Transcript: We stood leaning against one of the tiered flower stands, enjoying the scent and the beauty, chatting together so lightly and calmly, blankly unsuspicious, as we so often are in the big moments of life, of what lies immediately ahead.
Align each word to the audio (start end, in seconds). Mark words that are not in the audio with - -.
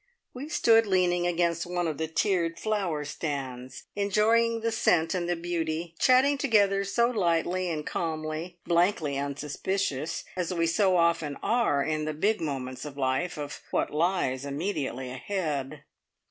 We 0.33 0.49
stood 0.49 0.87
leaning 0.87 1.27
against 1.27 1.67
one 1.67 1.87
of 1.87 1.99
the 1.99 2.07
tiered 2.07 2.57
flower 2.57 3.05
stands, 3.05 3.83
enjoying 3.95 4.61
the 4.61 4.71
scent 4.71 5.13
and 5.13 5.29
the 5.29 5.35
beauty, 5.35 5.93
chatting 5.99 6.39
together 6.39 6.83
so 6.85 7.07
lightly 7.11 7.69
and 7.69 7.85
calmly, 7.85 8.57
blankly 8.65 9.19
unsuspicious, 9.19 10.23
as 10.35 10.51
we 10.51 10.65
so 10.65 10.97
often 10.97 11.37
are 11.43 11.83
in 11.83 12.05
the 12.05 12.15
big 12.15 12.41
moments 12.41 12.83
of 12.83 12.97
life, 12.97 13.37
of 13.37 13.61
what 13.69 13.93
lies 13.93 14.43
immediately 14.43 15.11
ahead. 15.11 15.83